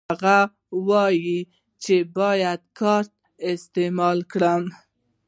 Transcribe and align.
هغه 0.11 0.37
وویل 0.89 1.47
چې 1.83 1.95
باید 2.17 2.61
کارت 2.79 3.13
استعمال 3.53 4.17
کړم. 4.31 4.63